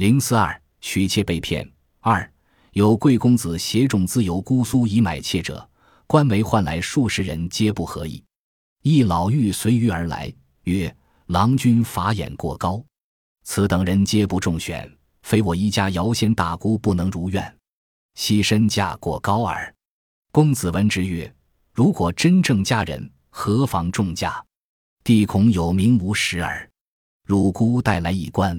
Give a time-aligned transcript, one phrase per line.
[0.00, 1.70] 零四二娶妾被骗。
[2.00, 2.32] 二
[2.72, 5.68] 有贵公子携众自由姑苏以买妾者，
[6.06, 8.24] 官媒唤来数十人，皆不合意。
[8.80, 10.32] 一老妪随于而来，
[10.62, 10.96] 曰
[11.28, 12.82] ：“郎君法眼过高，
[13.44, 14.90] 此等人皆不中选，
[15.20, 17.54] 非我一家姚仙大姑不能如愿，
[18.14, 19.74] 惜身价过高耳。”
[20.32, 21.30] 公子闻之曰
[21.74, 24.42] ：“如果真正佳人，何妨重价？
[25.04, 26.66] 弟恐有名无实耳。
[27.26, 28.58] 汝姑带来一官。”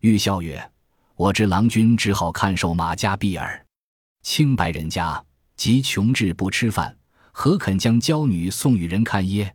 [0.00, 0.70] 玉笑曰
[1.16, 3.66] ：“我知郎君只好看守马家婢儿。
[4.22, 5.24] 清白人家
[5.56, 6.94] 及穷至不吃饭。”
[7.40, 9.54] 何肯将娇女送与人看耶？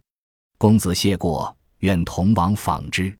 [0.58, 3.13] 公子谢过，愿同往访之。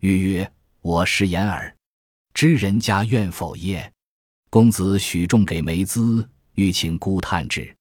[0.00, 1.72] 欲曰：“我失言耳，
[2.34, 3.92] 知人家愿否耶？”
[4.50, 7.72] 公子许重给梅资，欲请姑探之。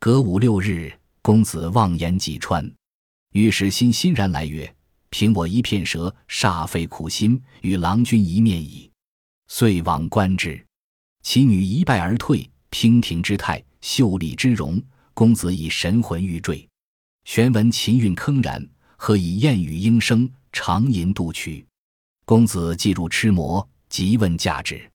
[0.00, 2.68] 隔五六日，公子望言几川，
[3.34, 4.74] 御史欣欣然来曰
[5.10, 8.90] ：“凭我一片舌，煞费苦心，与郎君一面矣。”
[9.48, 10.64] 遂往观之，
[11.22, 14.82] 其女一拜而退，娉婷之态，秀丽之容。
[15.14, 16.68] 公子以神魂欲坠，
[17.24, 18.64] 玄闻琴韵铿然，
[18.96, 21.66] 何以燕语莺声，长吟度曲？
[22.24, 24.88] 公子既入痴魔，即问价值。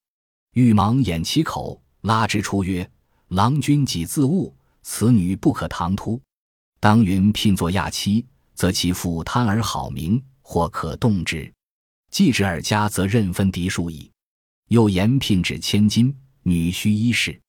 [0.53, 2.89] 玉芒掩其口，拉之出曰
[3.35, 6.21] ：“郎君己自悟，此女不可唐突。
[6.79, 11.51] 当云聘作亚妻，则其父贪而好名，或可动之；
[12.11, 14.11] 继之尔家，则任分嫡庶矣。
[14.69, 17.39] 又言聘至千金，女须衣饰，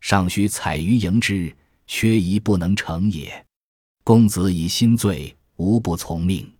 [0.00, 1.54] 尚须采鱼迎之。”
[1.88, 3.46] 缺一不能成也。
[4.02, 6.52] 公子以心醉，无不从命，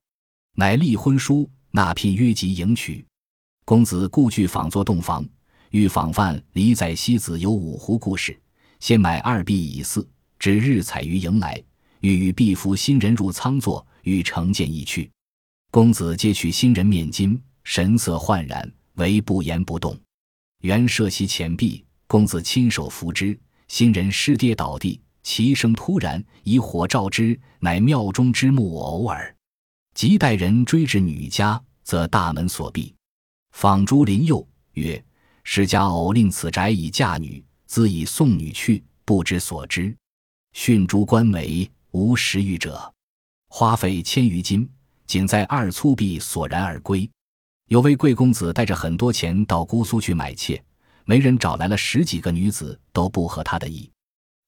[0.54, 3.04] 乃立婚书，纳聘约及迎娶。
[3.64, 5.28] 公子故具仿作洞房，
[5.70, 8.40] 欲仿范李载西子有五湖故事，
[8.78, 11.60] 先买二璧以祀，指日采鱼迎来，
[12.06, 15.10] 欲与婢服新人入仓坐，欲成见一去。
[15.72, 19.98] 公子接取新人面巾，神色焕然，唯不言不动。
[20.60, 25.00] 原设席前壁，公子亲手扶之，新人失跌倒地。
[25.24, 29.34] 其声突然，以火照之，乃庙中之木偶耳。
[29.92, 32.94] 即待人追至女家，则大门锁闭。
[33.50, 35.04] 访诸邻右曰
[35.42, 39.92] ：“世家偶令此宅以嫁女，自以送女去，不知所知。
[40.52, 42.92] 训诸官媒，无食欲者。
[43.48, 44.68] 花费千余金，
[45.06, 47.10] 仅在二粗币索然而归。
[47.68, 50.62] 有位贵公子带着很多钱到姑苏去买妾，
[51.06, 53.90] 媒人找来了十几个女子，都不合他的意。”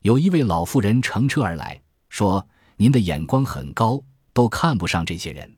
[0.05, 3.99] 有一位老妇人乘车而来，说：“您的眼光很高，
[4.35, 5.51] 都看不上这些人。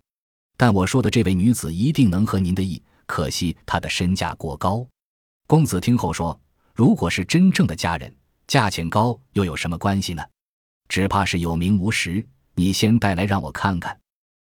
[0.57, 4.87] 但我说的这位女子一定能合您的意，可惜她的身价过高。”
[5.49, 6.41] 公子听后说
[6.72, 8.15] ：“如果是真正的佳人，
[8.47, 10.22] 价钱高又有什么关系呢？
[10.91, 12.23] 只怕是有名无实。
[12.56, 13.99] 你先带来让我看看。”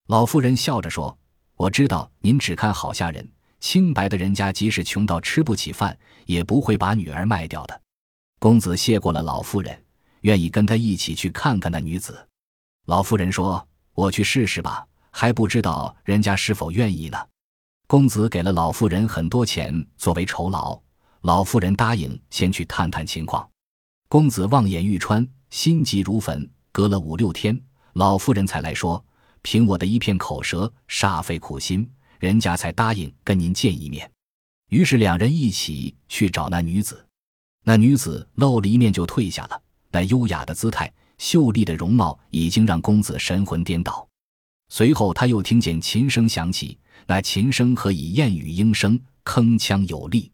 [0.08, 1.16] 老妇人笑着说
[1.54, 3.30] ：“我知道您只看好下人，
[3.60, 5.96] 清白的人家即使穷到吃不起饭，
[6.26, 7.80] 也不会把女儿卖掉的。”
[8.40, 9.84] 公子谢过了老妇人，
[10.22, 12.26] 愿意跟他一起去看看那女子。
[12.86, 17.18] 老妇人说：“我去试试吧，还不知道人家是否愿意呢。”
[17.86, 20.80] 公子给了老妇人很多钱作为酬劳，
[21.20, 23.46] 老妇人答应先去探探情况。
[24.08, 26.48] 公子望眼欲穿，心急如焚。
[26.72, 27.60] 隔了五六天，
[27.94, 29.04] 老妇人才来说
[29.42, 31.90] ：“凭我的一片口舌，煞费苦心，
[32.20, 34.08] 人家才答应跟您见一面。”
[34.70, 37.04] 于是两人一起去找那女子。
[37.64, 39.60] 那女子露了一面就退下了，
[39.90, 44.08] 那优雅的姿态、秀丽的容貌已经让公子神魂颠倒。
[44.68, 46.78] 随后他又听见琴声响起，
[47.08, 50.30] 那琴声和以燕语莺声，铿锵有力。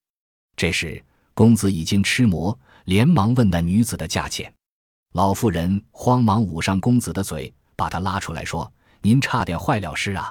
[0.54, 4.52] 这时公子已经痴魔，连忙问那女子的价钱。
[5.16, 10.30] 老妇人慌忙捂上公子的嘴，把他拉出来说：“您差点坏了事啊！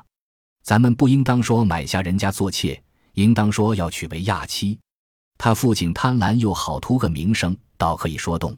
[0.62, 2.80] 咱们不应当说买下人家做妾，
[3.14, 4.78] 应当说要娶为亚妻。”
[5.40, 8.56] 他父亲贪婪又好图个名声，倒可以说动。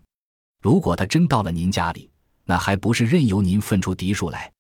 [0.62, 2.12] 如果他真到了您家里，
[2.44, 4.52] 那还不是任由您分出嫡庶来？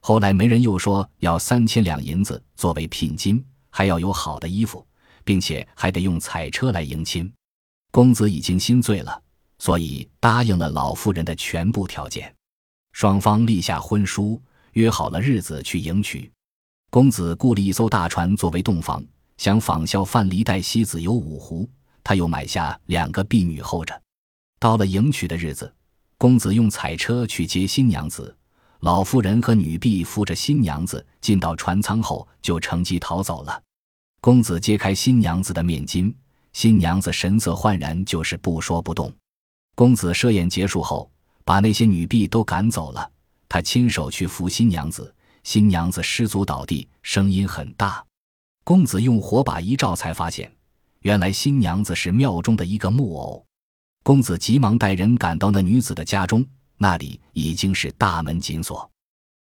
[0.00, 4.82] 后来媒人又说要三千两银子作为聘金，还要有好的衣服，
[5.22, 7.30] 并且还得用彩车来迎亲。
[7.90, 9.22] 公子已经心醉了，
[9.60, 12.34] 所以答应了老妇人的全部条件。
[12.92, 14.42] 双方立下婚书，
[14.72, 16.28] 约好了日子去迎娶。
[16.90, 19.00] 公子雇了一艘大船作为洞房。
[19.36, 21.66] 想仿效范蠡带西子游五湖，
[22.04, 23.98] 他又买下两个婢女候着。
[24.58, 25.72] 到了迎娶的日子，
[26.18, 28.36] 公子用彩车去接新娘子，
[28.80, 33.62] 老妇人和女婢扶着新娘子进到船舱后，就乘机逃走了。
[34.20, 36.12] 公子揭开新娘子的面巾，
[36.52, 39.10] 新娘子神色焕然，就是不说不动。
[39.80, 41.10] 公子设宴结束后，
[41.42, 43.10] 把那些女婢都赶走了，
[43.48, 48.04] 他亲手去扶新娘子，新娘子失足倒地，声音很大。
[48.62, 50.54] 公子用火把一照，才发现
[51.00, 53.42] 原来新娘子是庙中的一个木偶。
[54.02, 56.44] 公子急忙带人赶到那女子的家中，
[56.76, 58.86] 那里已经是大门紧锁。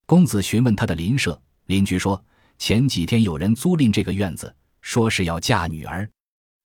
[0.07, 1.37] 公子询问他的邻舍，
[1.67, 2.25] 邻居说
[2.59, 6.09] 前几天有人租赁这个院子，说是要嫁女儿，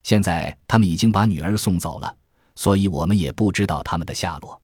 [0.04, 2.16] 现在他们已经把女儿送走了，
[2.56, 4.60] 所以我们也不知道他们的下落。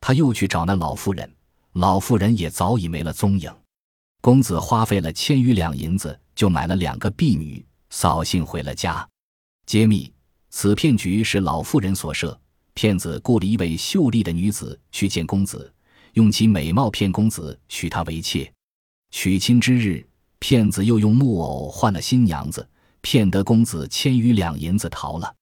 [0.00, 1.32] 他又去找那老妇人，
[1.74, 3.52] 老妇人也早已没了踪影。
[4.20, 9.08] 公子花费了千余两银子，就买了两个婢女，扫兴回了家。
[9.66, 10.12] 揭秘：
[10.50, 12.38] 此骗局是老妇人所设。
[12.74, 15.70] 骗子雇了一位秀丽的女子去见公子，
[16.14, 18.50] 用其美貌骗公子娶她为妾。
[19.10, 20.06] 娶亲之日，
[20.38, 22.66] 骗子又用木偶换了新娘子，
[23.02, 25.34] 骗得公子千余两银子逃了。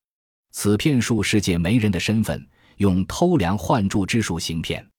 [0.51, 2.45] 此骗术是借媒人的身份，
[2.79, 4.90] 用偷梁换柱之术行骗。